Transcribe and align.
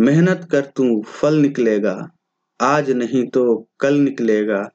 मेहनत 0.00 0.48
कर 0.52 0.60
तू, 0.60 1.02
फल 1.02 1.34
निकलेगा। 1.34 2.10
आज 2.62 2.90
नहीं 2.90 3.26
तो 3.26 3.68
कल 3.80 3.94
निकलेगा। 3.94 4.68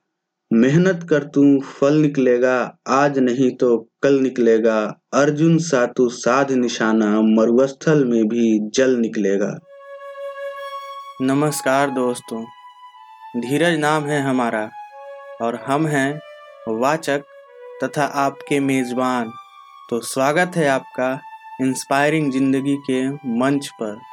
मेहनत 0.53 1.07
कर 1.09 1.23
तू, 1.23 1.61
फल 1.61 1.93
निकलेगा। 1.93 2.77
आज 2.87 3.19
नहीं 3.19 3.55
तो 3.55 3.87
कल 4.03 4.19
निकलेगा। 4.19 4.99
अर्जुन 5.13 5.57
सा 5.57 5.85
तू 5.85 6.09
साध 6.09 6.51
निशाना, 6.51 7.21
मरुस्थल 7.21 8.05
में 8.05 8.27
भी 8.27 8.69
जल 8.69 8.95
निकलेगा। 8.95 9.59
नमस्कार 11.21 11.89
दोस्तों। 11.89 12.45
धीरज 13.41 13.79
नाम 13.79 14.03
है 14.03 14.21
हमारा, 14.21 14.71
और 15.41 15.55
हम 15.55 15.87
हैं 15.87 16.19
वाचक 16.67 17.23
तथा 17.83 18.05
आपके 18.05 18.59
मेजबान। 18.59 19.31
तो 19.89 19.99
स्वागत 19.99 20.51
है 20.55 20.67
आपका 20.67 21.19
इंस्पायरिंग 21.61 22.31
ज़िंदगी 22.31 22.75
के 22.75 23.09
मंच 23.39 23.67
पर। 23.67 24.12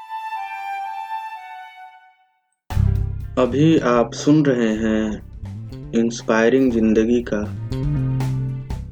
अभी 3.40 3.78
आप 3.78 4.12
सुन 4.14 4.44
रहे 4.46 4.68
हैं 4.68 5.92
इंस्पायरिंग 5.94 6.72
ज़िंदगी 6.72 7.22
का 7.22 7.40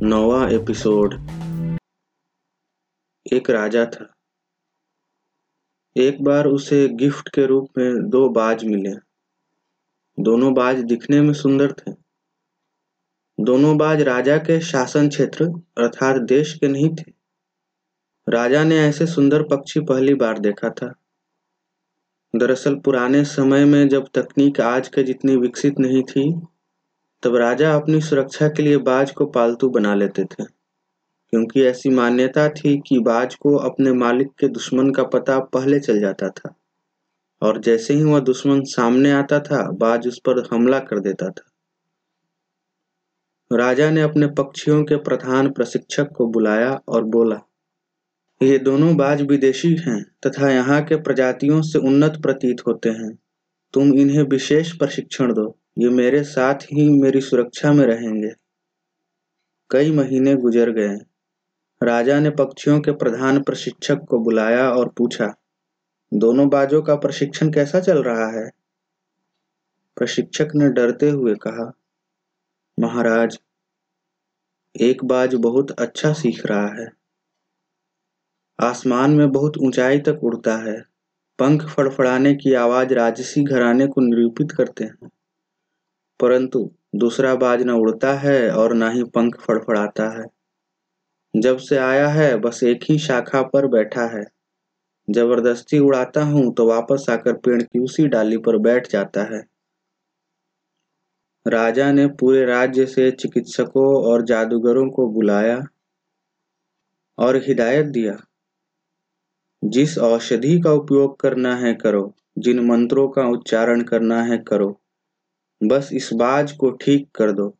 नवा 0.03 0.49
एपिसोड। 0.49 1.15
एक 3.33 3.51
राजा 3.51 3.85
था। 3.85 4.15
एक 5.97 6.25
बार 6.25 6.47
उसे 6.47 6.89
गिफ्ट 6.89 7.29
के 7.29 7.47
रूप 7.47 7.69
में 7.79 8.09
दो 8.11 8.29
बाज 8.29 8.65
मिले। 8.65 8.91
दोनों 10.23 10.55
बाज 10.55 10.77
दिखने 10.77 11.21
में 11.21 11.33
सुंदर 11.33 11.73
थे। 11.73 11.93
दोनों 13.41 13.77
बाज 13.77 14.03
राजा 14.03 14.37
के 14.37 14.61
शासन 14.61 15.09
क्षेत्र 15.09 15.45
अर्थात 15.79 16.23
देश 16.23 16.55
के 16.55 16.69
नहीं 16.69 16.95
थे। 16.97 17.13
राजा 18.29 18.65
ने 18.65 18.79
ऐसे 18.79 19.07
सुंदर 19.07 19.43
पक्षी 19.43 19.81
पहली 19.81 20.15
बार 20.15 20.39
देखा 20.39 20.71
था। 20.71 20.95
दरअसल 22.37 22.75
पुराने 22.75 23.25
समय 23.25 23.65
में 23.65 23.89
जब 23.89 24.09
तकनीक 24.15 24.61
आज 24.61 24.89
के 24.89 25.03
जितनी 25.03 25.37
विकसित 25.37 25.79
नहीं 25.79 26.03
थी, 26.03 26.41
तब 27.23 27.37
राजा 27.37 27.75
अपनी 27.75 28.01
सुरक्षा 28.01 28.49
के 28.49 28.63
लिए 28.63 28.77
बाज 28.77 29.11
को 29.11 29.27
पालतू 29.27 29.69
बना 29.69 29.95
लेते 29.95 30.25
थे। 30.25 30.45
क्योंकि 31.31 31.63
ऐसी 31.63 31.89
मान्यता 31.89 32.49
थी 32.49 32.79
कि 32.79 32.99
बाज 32.99 33.35
को 33.35 33.57
अपने 33.57 33.93
मालिक 33.93 34.29
के 34.39 34.49
दुश्मन 34.49 34.91
का 34.91 35.03
पता 35.03 35.39
पहले 35.39 35.81
चल 35.81 36.01
जाता 36.01 36.29
था। 36.29 36.55
और 37.43 37.61
जैसे 37.61 37.95
ही 37.95 38.05
वह 38.05 38.21
दुश्मन 38.21 38.63
सामने 38.63 39.13
आता 39.13 39.41
था, 39.41 39.71
बाज 39.71 40.09
उस 40.09 40.19
पर 40.19 40.49
हमला 40.51 40.79
कर 40.79 41.01
देता 41.01 41.31
था। 41.31 41.51
राजा 43.57 43.91
ने 43.91 44.03
अपने 44.03 44.27
पक्षियों 44.27 44.85
के 44.85 44.97
प्रधान 44.97 45.51
प्रशिक्षक 45.51 46.09
को 46.17 46.27
बुलाया 46.27 46.81
और 46.89 47.05
बोला 47.05 47.41
ये 48.41 48.59
दोनों 48.59 48.97
बाज 48.97 49.23
विदेशी 49.23 49.75
हैं 49.77 50.03
तथा 50.27 50.51
यहाँ 50.51 50.83
के 50.85 50.97
प्रजातियों 50.97 51.63
से 51.63 51.79
उन्नत 51.79 52.19
प्रतीत 52.23 52.61
होते 52.67 52.89
हैं। 52.89 53.19
तुम 53.75 53.93
इन्हें 53.95 54.23
विशेष 54.23 54.73
प्रशिक्षण 54.73 55.33
दो। 55.33 55.47
ये 55.79 55.89
मेरे 55.89 56.23
साथ 56.23 56.55
ही 56.55 56.89
मेरी 57.01 57.21
सुरक्षा 57.21 57.73
में 57.73 57.85
रहेंगे। 57.87 58.31
कई 59.71 59.91
महीने 59.91 60.35
गुजर 60.35 60.71
गए। 60.71 60.97
राजा 61.81 62.19
ने 62.21 62.31
पक्षियों 62.31 62.81
के 62.81 62.93
प्रधान 62.93 63.43
प्रशिक्षक 63.43 64.05
को 64.09 64.19
बुलाया 64.19 64.71
और 64.71 64.89
पूछा, 64.89 65.35
दोनों 66.13 66.49
बाजों 66.49 66.83
का 66.83 66.95
प्रशिक्षण 66.97 67.51
कैसा 67.53 67.81
चल 67.81 68.03
रहा 68.03 68.31
है? 68.31 68.51
प्रशिक्षक 69.97 70.49
ने 70.55 70.69
डरते 70.69 71.11
हुए 71.11 71.35
कहा, 71.35 71.73
महाराज, 72.79 73.39
एक 74.75 75.05
बाज 75.05 75.35
बहुत 75.35 75.71
अच्छा 75.71 76.13
सीख 76.13 76.47
रहा 76.47 76.67
है। 76.83 76.98
आसमान 78.61 79.11
में 79.11 79.33
बहुत 79.33 79.59
ऊंचाई 79.59 79.99
तक 79.99 80.21
उड़ता 80.23 80.57
है। 80.57 80.81
पंख 81.39 81.69
फड़फड़ाने 81.69 82.35
की 82.35 82.55
आवाज़ 82.55 82.95
राजसी 82.95 83.45
घराने 83.45 83.87
को 83.87 84.01
निरूपित 84.01 84.53
करते 84.53 84.85
हैं। 84.85 85.11
परंतु 86.21 86.71
दूसरा 86.97 87.35
बाज 87.35 87.63
न 87.63 87.71
उड़ता 87.71 88.13
है 88.15 88.51
और 88.51 88.75
न 88.75 88.91
ही 88.93 89.05
पंख 89.05 89.41
फड़फड़ाता 89.41 90.21
है। 90.21 90.25
जब 91.37 91.59
से 91.59 91.77
आया 91.77 92.09
है, 92.09 92.37
बस 92.37 92.63
एक 92.63 92.81
ही 92.91 92.99
शाखा 92.99 93.43
पर 93.43 93.67
बैठा 93.67 94.19
है। 94.19 94.25
ज़बरदस्ती 95.11 95.79
उड़ाता 95.79 96.23
हूँ 96.23 96.55
तो 96.55 96.67
वापस 96.67 97.07
आकर 97.11 97.33
पेड़ 97.33 97.63
की 97.63 97.79
उसी 97.79 98.09
डाली 98.09 98.37
पर 98.37 98.59
बैठ 98.59 98.91
जाता 98.91 99.23
है। 99.23 99.43
राजा 101.47 101.93
ने 101.93 102.07
पूरे 102.07 102.45
राज्य 102.45 102.87
से 102.87 103.11
चिकित्सकों 103.11 104.05
और 104.05 104.25
जादूगरों 104.25 104.91
को 104.91 105.09
बुलाया 105.09 105.63
और 107.19 107.37
हिदायत 107.37 107.87
दिया। 107.87 108.28
जिस 109.65 109.99
औषधि 109.99 110.61
का 110.61 110.73
उपयोग 110.73 111.21
करना 111.21 111.57
है 111.57 111.75
करो, 111.75 112.15
जिन 112.39 112.67
मंत्रों 112.67 113.09
का 113.09 113.23
उच्चारण 113.23 113.83
करना 113.83 114.23
है 114.23 114.39
करो। 114.39 114.81
बस 115.63 115.91
इस 115.93 116.11
बाज 116.15 116.53
को 116.53 116.71
ठीक 116.71 117.09
कर 117.15 117.33
दो। 117.33 117.55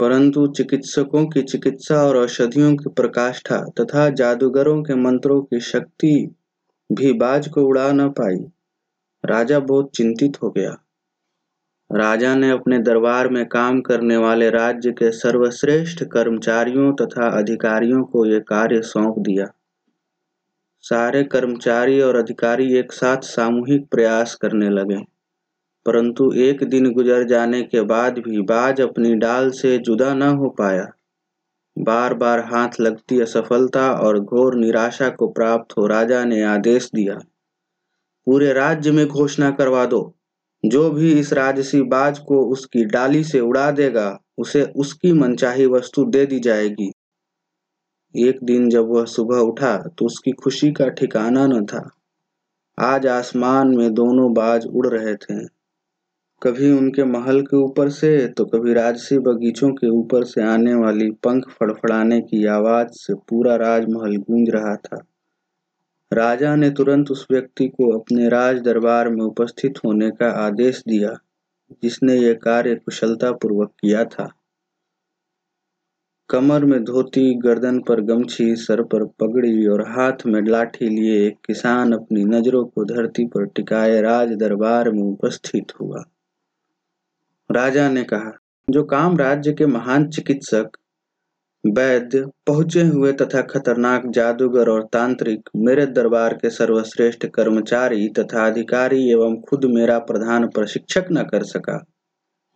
परंतु 0.00 0.46
चिकित्सकों 0.46 1.26
की 1.26 1.42
चिकित्सा 1.42 2.02
और 2.02 2.16
औषधियों 2.16 2.76
की 2.76 2.90
प्रकाष्ठा 2.90 3.56
तथा 3.56 4.10
जादूगरों 4.10 4.82
के 4.82 4.94
मंत्रों 4.94 5.42
की 5.42 5.60
शक्ति 5.60 6.34
भी 6.92 7.12
बाज 7.12 7.48
को 7.48 7.62
उड़ा 7.62 7.92
न 7.92 8.08
पाई। 8.08 8.46
राजा 9.24 9.60
बहुत 9.60 9.90
चिंतित 9.96 10.42
हो 10.42 10.50
गया। 10.50 10.76
राजा 11.92 12.34
ने 12.34 12.50
अपने 12.50 12.78
दरबार 12.78 13.28
में 13.28 13.46
काम 13.46 13.80
करने 13.80 14.16
वाले 14.16 14.50
राज्य 14.50 14.92
के 14.92 15.10
सर्वश्रेष्ठ 15.10 16.04
कर्मचारियों 16.04 16.92
तथा 16.92 17.38
अधिकारियों 17.38 18.04
को 18.04 18.26
यह 18.26 18.38
कार्य 18.38 18.82
सौंप 18.82 19.14
दिया। 19.18 19.46
सारे 20.84 21.22
कर्मचारी 21.24 22.00
और 22.00 22.16
अधिकारी 22.16 22.74
एक 22.78 22.92
साथ 22.92 23.22
सामूहिक 23.24 23.86
प्रयास 23.90 24.34
करने 24.34 24.68
लगे। 24.70 24.96
परंतु 25.86 26.30
एक 26.32 26.64
दिन 26.64 26.90
गुजर 26.92 27.24
जाने 27.24 27.62
के 27.62 27.82
बाद 27.82 28.18
भी 28.18 28.42
बाज 28.42 28.80
अपनी 28.80 29.14
डाल 29.14 29.50
से 29.50 29.76
जुदा 29.78 30.12
न 30.14 30.22
हो 30.22 30.48
पाया। 30.48 30.86
बार 31.76 32.14
बार 32.14 32.40
हाथ 32.44 32.80
लगती 32.80 33.20
असफलता 33.20 33.90
और 33.92 34.18
घोर 34.20 34.54
निराशा 34.54 35.08
को 35.08 35.28
प्राप्त 35.28 35.76
हो 35.78 35.86
राजा 35.86 36.24
ने 36.24 36.42
आदेश 36.42 36.90
दिया, 36.94 37.18
पूरे 38.26 38.52
राज्य 38.52 38.90
में 38.90 39.06
घोषणा 39.06 39.50
करवा 39.50 39.84
दो। 39.86 40.14
जो 40.64 40.90
भी 40.90 41.12
इस 41.12 41.32
राजसी 41.32 41.82
बाज 41.82 42.18
को 42.18 42.44
उसकी 42.44 42.84
डाली 42.84 43.24
से 43.24 43.40
उड़ा 43.40 43.70
देगा, 43.70 44.18
उसे 44.38 44.62
उसकी 44.76 45.12
मनचाही 45.12 45.66
वस्तु 45.66 46.04
दे 46.04 46.26
दी 46.26 46.40
जाएगी। 46.40 46.90
एक 48.14 48.38
दिन 48.44 48.68
जब 48.70 48.88
वह 48.88 49.04
सुबह 49.04 49.38
उठा 49.38 49.76
तो 49.98 50.06
उसकी 50.06 50.32
खुशी 50.32 50.70
का 50.72 50.88
ठिकाना 50.88 51.46
न 51.46 51.64
था। 51.66 51.88
आज 52.78 53.06
आसमान 53.06 53.76
में 53.76 53.92
दोनों 53.94 54.32
बाज 54.34 54.66
उड़ 54.66 54.86
रहे 54.86 55.14
थे। 55.14 55.38
कभी 56.42 56.70
उनके 56.70 57.04
महल 57.04 57.40
के 57.42 57.56
ऊपर 57.56 57.88
से 57.88 58.26
तो 58.28 58.44
कभी 58.44 58.72
राजसी 58.74 59.18
बगीचों 59.18 59.70
के 59.70 59.88
ऊपर 59.90 60.24
से 60.24 60.42
आने 60.42 60.74
वाली 60.74 61.10
पंख 61.24 61.48
फड़फड़ाने 61.50 62.20
की 62.20 62.44
आवाज़ 62.46 62.88
से 62.92 63.14
पूरा 63.28 63.56
राजमहल 63.56 64.16
गूंज 64.20 64.50
रहा 64.50 64.74
था। 64.76 65.02
राजा 66.12 66.54
ने 66.56 66.70
तुरंत 66.70 67.10
उस 67.10 67.26
व्यक्ति 67.30 67.68
को 67.68 67.90
अपने 67.98 68.28
राज 68.28 68.60
दरबार 68.60 69.08
में 69.08 69.24
उपस्थित 69.24 69.78
होने 69.84 70.10
का 70.10 70.30
आदेश 70.46 70.82
दिया, 70.88 71.12
जिसने 71.82 72.16
यह 72.16 72.34
कार्य 72.34 72.74
कुशलता 72.74 73.32
पूर्वक 73.32 73.70
किया 73.80 74.04
था। 74.04 74.32
कमर 76.30 76.64
में 76.64 76.84
धोती, 76.84 77.34
गर्दन 77.34 77.80
पर 77.80 78.00
गमछी, 78.00 78.56
सर 78.56 78.82
पर 78.82 79.04
पगड़ी 79.04 79.66
और 79.66 79.82
हाथ 79.88 80.26
में 80.26 80.42
लाठी 80.42 80.88
लिए 80.88 81.26
एक 81.26 81.36
किसान 81.46 81.92
अपनी 81.92 82.24
नज़रों 82.24 82.64
को 82.64 82.84
धरती 82.84 83.26
पर 83.26 83.46
टिकाए 83.46 84.00
राज 84.00 84.28
दरबार 84.28 84.90
में 84.90 85.02
उपस्थित 85.02 85.72
हुआ। 85.80 86.04
राजा 87.52 87.88
ने 87.88 88.04
कहा, 88.04 88.32
जो 88.70 88.82
काम 88.84 89.16
राज्य 89.16 89.52
के 89.52 89.66
महान 89.66 90.08
चिकित्सक, 90.08 90.70
वैद्य, 91.66 92.26
पहुँचे 92.46 92.82
हुए 92.82 93.12
तथा 93.12 93.42
खतरनाक 93.42 94.02
जादूगर 94.06 94.68
और 94.68 94.88
तांत्रिक, 94.92 95.50
मेरे 95.56 95.86
दरबार 95.86 96.34
के 96.34 96.50
सर्वश्रेष्ठ 96.50 97.26
कर्मचारी 97.26 98.08
तथा 98.08 98.46
अधिकारी 98.46 99.10
एवं 99.10 99.40
खुद 99.40 99.64
मेरा 99.64 99.98
प्रधान 99.98 100.46
प्रशिक्षक 100.46 101.04
न 101.12 101.22
कर 101.22 101.42
सका, 101.42 101.84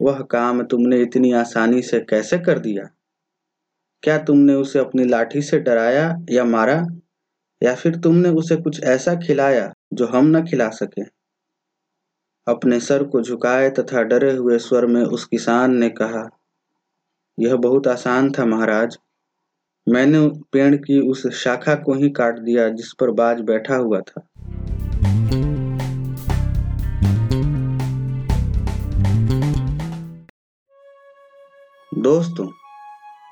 वह 0.03 0.21
काम 0.21 0.63
तुमने 0.63 1.03
इतनी 1.03 1.33
आसानी 1.33 1.83
से 1.83 2.01
कैसे 2.01 2.39
कर 2.39 2.59
दिया? 2.59 2.89
क्या 4.03 4.19
तुमने 4.19 4.55
उसे 4.55 4.79
अपनी 4.79 5.05
लाठी 5.05 5.43
से 5.43 5.59
डराया 5.59 6.17
या 6.31 6.45
मारा? 6.45 6.87
या 7.63 7.75
फिर 7.75 7.97
तुमने 7.97 8.29
उसे 8.29 8.57
कुछ 8.57 8.83
ऐसा 8.83 9.15
खिलाया 9.15 9.73
जो 9.93 10.07
हम 10.07 10.27
न 10.37 10.45
खिला 10.45 10.69
सके? 10.69 11.03
अपने 12.47 12.81
सर 12.81 13.05
को 13.05 13.23
झुकाए 13.23 13.71
तथा 13.71 14.03
डरे 14.03 14.33
हुए 14.33 14.59
स्वर 14.59 14.87
में 14.87 15.03
उस 15.03 15.25
किसान 15.25 15.75
ने 15.77 15.89
कहा, 15.89 16.29
यह 17.39 17.57
बहुत 17.57 17.89
आसान 17.89 18.31
था 18.33 18.45
महाराज। 18.47 18.99
मैंने 19.89 20.27
पेड़ 20.53 20.75
की 20.77 21.01
उस 21.01 21.27
शाखा 21.35 21.75
को 21.75 21.95
ही 21.95 22.11
काट 22.11 22.39
दिया 22.39 22.69
जिस 22.69 22.93
पर 22.93 23.11
बाज 23.11 23.41
बैठा 23.41 23.77
हुआ 23.77 24.01
था। 24.01 24.27
दोस्तों 31.95 32.58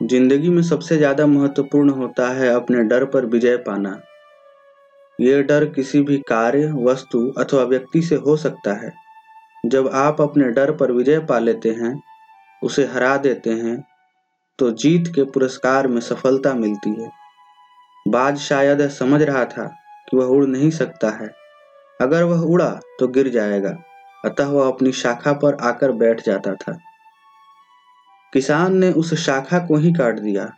ज़िंदगी 0.00 0.48
में 0.48 0.62
सबसे 0.62 0.96
ज़्यादा 0.96 1.26
महत्वपूर्ण 1.26 1.90
होता 1.90 2.28
है 2.28 2.48
अपने 2.48 2.82
डर 2.84 3.04
पर 3.04 3.26
विजय 3.26 3.56
पाना। 3.56 4.00
ये 5.18 5.42
डर 5.42 5.64
किसी 5.66 6.00
भी 6.00 6.18
कार्य, 6.18 6.72
वस्तु 6.78 7.20
अथवा 7.38 7.62
व्यक्ति 7.62 8.02
से 8.02 8.14
हो 8.16 8.36
सकता 8.36 8.74
है। 8.76 8.92
जब 9.64 9.88
आप 9.94 10.20
अपने 10.20 10.48
डर 10.48 10.72
पर 10.72 10.92
विजय 10.92 11.18
पा 11.20 11.38
लेते 11.38 11.70
हैं, 11.72 12.00
उसे 12.62 12.84
हरा 12.84 13.16
देते 13.16 13.50
हैं 13.52 13.82
तो 14.58 14.70
जीत 14.72 15.12
के 15.14 15.24
पुरस्कार 15.24 15.86
में 15.88 16.00
सफलता 16.00 16.54
मिलती 16.54 16.90
है। 16.92 17.10
बाज 18.06 18.38
शायद 18.38 18.88
समझ 18.90 19.22
रहा 19.22 19.44
था 19.44 19.66
कि 20.08 20.16
वह 20.16 20.26
उड़ 20.26 20.44
नहीं 20.46 20.70
सकता 20.70 21.10
है। 21.16 21.30
अगर 22.00 22.22
वह 22.22 22.40
उड़ा 22.44 22.68
तो 23.00 23.08
गिर 23.08 23.28
जाएगा। 23.28 23.76
अतः 24.24 24.46
वह 24.46 24.68
अपनी 24.68 24.92
शाखा 24.94 25.32
पर 25.34 25.56
आकर 25.60 25.92
बैठ 25.94 26.24
जाता 26.26 26.54
था। 26.54 26.78
किसान 28.36 28.76
ने 28.76 28.92
उस 28.92 29.14
शाखा 29.14 29.58
को 29.58 29.76
ही 29.76 29.92
काट 29.92 30.18
दिया। 30.18 30.52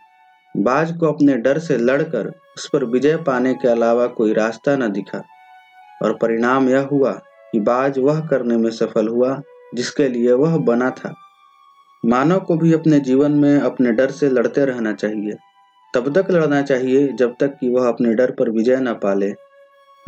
बाज 0.57 0.97
को 0.97 1.07
अपने 1.07 1.35
डर 1.35 1.59
से 1.59 1.77
लड़कर 1.77 2.27
उस 2.27 2.69
पर 2.73 2.83
विजय 2.83 3.15
पाने 3.15 3.53
के 3.53 3.67
अलावा 3.67 4.07
कोई 4.07 4.33
रास्ता 4.33 4.75
न 4.75 4.91
दिखा। 4.91 5.23
और 6.03 6.17
परिणाम 6.21 6.69
यह 6.69 6.89
हुआ 6.91 7.11
कि 7.51 7.59
बाज 7.59 7.99
वह 7.99 8.19
करने 8.19 8.57
में 8.57 8.71
सफल 8.71 9.07
हुआ 9.07 9.41
जिसके 9.75 10.07
लिए 10.07 10.31
वह 10.31 10.57
बना 10.57 10.89
था। 10.89 11.13
मानव 12.05 12.39
को 12.39 12.55
भी 12.55 12.73
अपने 12.73 12.99
जीवन 12.99 13.31
में 13.31 13.59
अपने 13.59 13.91
डर 13.91 14.11
से 14.11 14.29
लड़ते 14.29 14.65
रहना 14.65 14.93
चाहिए। 14.93 15.37
तब 15.95 16.21
तक 16.21 16.31
लड़ना 16.31 16.61
चाहिए 16.61 17.07
जब 17.07 17.35
तक 17.39 17.47
कि 17.47 17.69
वह 17.69 17.87
अपने 17.87 18.13
डर 18.13 18.31
पर 18.31 18.49
विजय 18.49 18.75
न 18.75 18.93
पाले। 18.93 19.33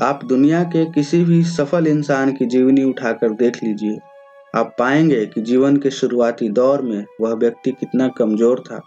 आप 0.02 0.26
दुनिया 0.26 0.64
के 0.64 0.86
किसी 0.86 1.26
भी 1.26 1.44
सफल 1.44 1.88
इंसान 1.88 2.32
की 2.32 2.46
जीवनी 2.46 2.84
उठाकर 2.84 3.30
देख 3.30 3.64
लीजिए। 3.64 4.00
आप 4.54 4.74
पाएँगे 4.80 5.26
कि 5.26 5.42
जीवन 5.42 5.78
के 5.78 5.90
शुरुआती 5.92 6.48
दौर 6.50 6.82
में 6.82 7.06
वह 7.22 7.34
व्यक्ति 7.34 7.72
कितना 7.72 8.08
कमज़ोर 8.08 8.60
था 8.62 8.82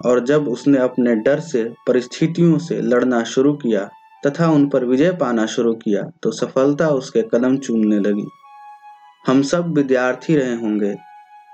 और 0.00 0.24
जब 0.24 0.48
उसने 0.48 0.78
अपने 0.78 1.14
डर 1.16 1.40
से, 1.40 1.62
परिस्थितियों 1.86 2.58
से 2.58 2.80
लड़ना 2.80 3.22
शुरू 3.24 3.52
किया 3.54 3.88
तथा 4.22 4.48
उन 4.50 4.68
पर 4.68 4.84
विजय 4.84 5.10
पाना 5.12 5.46
शुरू 5.46 5.72
किया 5.74 6.02
तो 6.22 6.30
सफलता 6.30 6.88
उसके 6.90 7.22
कदम 7.34 7.56
चूमने 7.58 7.98
लगी। 7.98 8.26
हम 9.24 9.42
सब 9.42 9.72
विद्यार्थी 9.74 10.36
रहे 10.36 10.54
होंगे, 10.54 10.94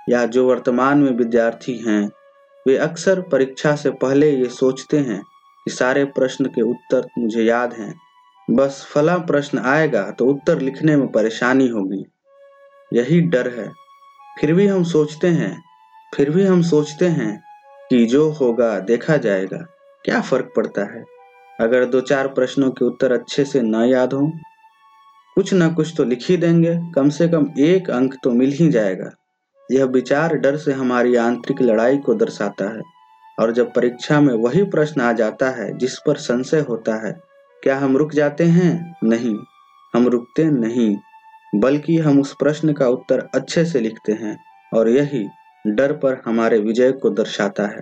या 0.06 0.24
जो 0.26 0.46
वर्तमान 0.46 0.98
में 0.98 1.10
विद्यार्थी 1.12 1.76
हैं, 1.78 2.10
वे 2.66 2.76
अक्सर 2.78 3.20
परीक्षा 3.22 3.74
से 3.76 3.90
पहले 3.92 4.30
ये 4.30 4.48
सोचते 4.50 4.98
हैं 4.98 5.20
कि 5.66 5.70
सारे 5.70 6.04
प्रश्न 6.12 6.44
के 6.46 6.62
उत्तर 6.62 7.08
मुझे 7.18 7.44
याद 7.44 7.72
हैं। 7.72 7.94
बस 8.48 8.86
फला 8.90 9.16
प्रश्न 9.20 9.58
आएगा 9.58 10.02
तो 10.10 10.26
उत्तर 10.26 10.60
लिखने 10.60 10.96
में 10.96 11.06
परेशानी 11.08 11.68
होगी। 11.68 12.04
यही 12.92 13.20
डर 13.20 13.48
है। 13.48 13.72
फिर 14.40 14.54
भी 14.54 14.66
हम 14.66 14.84
सोचते 14.84 15.28
हैं, 15.28 15.62
फिर 16.14 16.30
भी 16.30 16.44
हम 16.44 16.62
सोचते 16.62 17.06
हैं 17.06 17.42
कि 17.90 18.06
जो 18.06 18.30
होगा, 18.30 18.78
देखा 18.78 19.16
जाएगा। 19.16 19.58
क्या 20.04 20.20
फ़र्क 20.20 20.52
पड़ता 20.56 20.94
है? 20.94 21.04
अगर 21.60 21.84
दो 21.84 22.00
चार 22.00 22.28
प्रश्नों 22.28 22.70
के 22.70 22.84
उत्तर 22.84 23.12
अच्छे 23.12 23.44
से 23.44 23.62
न 23.62 23.74
याद 23.74 24.12
हो, 24.12 24.32
कुछ 25.34 25.54
ना 25.54 25.68
कुछ 25.68 25.94
तो 25.96 26.04
लिख 26.04 26.18
ही 26.28 26.36
देंगे। 26.36 26.80
कम 26.94 27.08
से 27.08 27.28
कम 27.28 27.50
एक 27.58 27.90
अंक 27.90 28.14
तो 28.22 28.30
मिल 28.30 28.52
ही 28.52 28.68
जाएगा। 28.68 29.10
यह 29.72 29.84
विचार 29.84 30.34
डर 30.34 30.56
से 30.56 30.72
हमारी 30.72 31.16
आंतरिक 31.16 31.62
लड़ाई 31.62 31.98
को 31.98 32.14
दर्शाता 32.14 32.76
है। 32.76 32.82
और 33.40 33.52
जब 33.52 33.72
परीक्षा 33.72 34.20
में 34.20 34.34
वही 34.34 34.62
प्रश्न 34.62 35.00
आ 35.00 35.12
जाता 35.12 35.50
है, 35.50 35.78
जिस 35.78 35.98
पर 35.98 36.16
संशय 36.16 36.60
होता 36.60 37.06
है, 37.06 37.20
क्या 37.62 37.78
हम 37.78 37.96
रुक 37.96 38.12
जाते 38.12 38.44
हैं? 38.44 38.96
नहीं। 39.04 39.36
हम 39.94 40.08
रुकते 40.08 40.44
नहीं। 40.44 40.96
बल्कि 41.56 41.98
हम 41.98 42.20
उस 42.20 42.34
प्रश्न 42.34 42.72
का 42.72 42.88
उत्तर 42.88 43.28
अच्छे 43.34 43.64
से 43.64 43.80
लिखते 43.80 44.12
हैं 44.12 44.44
और 44.74 44.88
यही 44.88 45.28
डर 45.66 45.92
पर 45.92 46.22
हमारे 46.26 46.58
विजय 46.58 46.92
को 46.92 47.10
दर्शाता 47.10 47.66
है। 47.66 47.80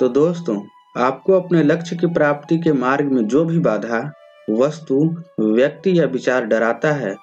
तो 0.00 0.08
दोस्तों, 0.08 0.62
आपको 0.96 1.32
अपने 1.32 1.62
लक्ष्य 1.62 1.96
की 1.96 2.06
प्राप्ति 2.06 2.58
के 2.58 2.72
मार्ग 2.72 3.12
में 3.12 3.26
जो 3.28 3.44
भी 3.44 3.58
बाधा, 3.58 4.12
वस्तु, 4.50 5.22
व्यक्ति 5.40 6.00
या 6.00 6.04
विचार 6.04 6.44
डराता 6.44 6.92
है, 6.92 7.16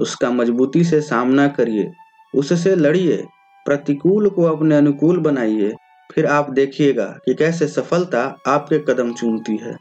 उसका 0.00 0.30
मजबूती 0.30 0.84
से 0.84 1.00
सामना 1.00 1.48
करिए। 1.48 1.92
उससे 2.34 2.76
लड़िए, 2.76 3.26
प्रतिकूल 3.66 4.28
को 4.28 4.42
अपने 4.42 4.76
अनुकूल 4.76 5.18
बनाइए। 5.18 5.74
फिर 6.14 6.26
आप 6.26 6.50
देखिएगा 6.50 7.04
कि 7.04 7.34
कैसे 7.34 7.68
सफलता 7.68 8.38
आपके 8.46 8.78
कदम 8.78 9.12
चूमती 9.12 9.56
है। 9.56 9.76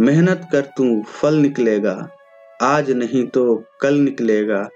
मेहनत 0.00 0.48
कर 0.52 0.60
तू 0.60 1.02
फल 1.02 1.34
निकलेगा। 1.34 2.15
आज 2.62 2.90
नहीं 2.90 3.26
तो 3.26 3.62
कल 3.80 3.94
निकलेगा। 3.94 4.68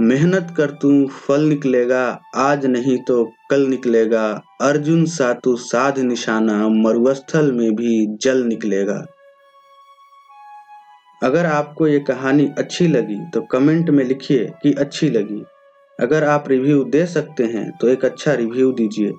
मेहनत 0.00 0.54
कर 0.56 0.70
तू, 0.70 1.06
फल 1.06 1.40
निकलेगा। 1.40 2.20
आज 2.36 2.64
नहीं 2.66 2.96
तो 2.98 3.24
कल 3.50 3.66
निकलेगा। 3.66 4.42
अर्जुन 4.60 5.04
सातु 5.04 5.56
साध 5.56 5.98
निशाना, 5.98 6.68
मरुस्थल 6.68 7.52
में 7.52 7.74
भी 7.76 8.06
जल 8.22 8.42
निकलेगा। 8.44 9.04
अगर 11.22 11.46
आपको 11.46 11.88
ये 11.88 11.98
कहानी 12.00 12.48
अच्छी 12.58 12.88
लगी 12.88 13.20
तो 13.30 13.40
कमेंट 13.42 13.90
में 13.90 14.04
लिखिए 14.04 14.50
कि 14.62 14.72
अच्छी 14.72 15.10
लगी। 15.10 15.44
अगर 15.98 16.24
आप 16.24 16.48
रिव्यू 16.48 16.82
दे 16.84 17.06
सकते 17.06 17.44
हैं 17.44 17.70
तो 17.80 17.88
एक 17.88 18.04
अच्छा 18.04 18.34
रिव्यू 18.34 18.72
दीजिए। 18.72 19.12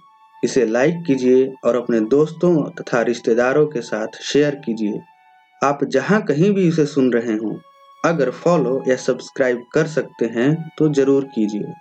इसे 0.44 0.66
लाइक 0.66 1.04
कीजिए 1.08 1.52
और 1.66 1.76
अपने 1.76 2.00
दोस्तों 2.00 2.70
तथा 2.72 3.02
रिश्तेदारों 3.02 3.68
के 3.68 3.82
साथ 3.82 4.22
शेयर 4.24 4.56
कीजिए। 4.56 5.00
आप 5.62 5.84
जहाँ 5.84 6.22
कहीं 6.22 6.54
भी 6.54 6.68
इसे 6.68 6.86
सुन 6.86 7.12
रहे 7.14 7.34
हों 7.34 7.58
अगर 8.04 8.30
फॉलो 8.32 8.84
या 8.88 8.96
सब्सक्राइब 8.96 9.64
कर 9.74 9.88
सकते 9.88 10.26
हैं 10.36 10.54
तो 10.78 10.88
ज़रूर 10.94 11.24
कीजिए। 11.36 11.74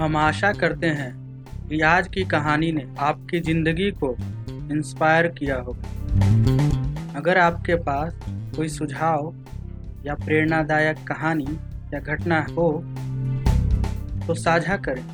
हम 0.00 0.16
आशा 0.16 0.52
करते 0.52 0.86
हैं 0.98 1.12
कि 1.68 1.80
आज 1.82 2.08
की 2.08 2.24
कहानी 2.24 2.70
ने 2.72 2.84
आपकी 3.00 3.40
ज़िंदगी 3.40 3.90
को 4.02 4.14
इंस्पायर 4.72 5.28
किया 5.38 5.56
हो 5.58 5.72
अगर 7.16 7.38
आपके 7.38 7.74
पास 7.88 8.18
कोई 8.56 8.68
सुझाव 8.68 9.32
या 10.06 10.14
प्रेरणादायक 10.16 10.98
कहानी 11.08 11.58
या 11.94 12.00
घटना 12.00 12.44
हो 12.50 12.70
तो 14.26 14.34
साझा 14.34 14.76
करें। 14.78 15.04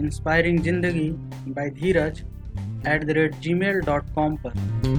इंस्पायरिंग 0.00 0.58
ज़िंदगी 0.60 1.08
by 1.50 1.70
Dheeraj 1.72 2.24
at 2.88 3.04
the 3.04 3.10
rate 3.10 3.34
Gmail 3.54 3.80
dot 3.86 4.14
com 4.14 4.36
पर। 4.36 4.93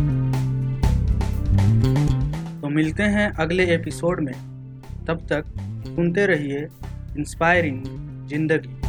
मिलते 2.76 3.04
हैं 3.04 3.28
अगले 3.34 3.66
एपिसोड 3.74 4.20
में। 4.20 4.34
तब 5.08 5.20
तक 5.32 5.46
सुनते 5.86 6.26
रहिए 6.26 6.68
इंस्पायरिंग 7.18 7.84
ज़िंदगी। 8.30 8.85